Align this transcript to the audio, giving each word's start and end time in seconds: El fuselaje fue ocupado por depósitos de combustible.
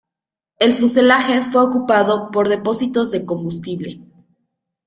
El 0.57 0.73
fuselaje 0.73 1.43
fue 1.43 1.61
ocupado 1.61 2.31
por 2.31 2.49
depósitos 2.49 3.11
de 3.11 3.23
combustible. 3.23 4.01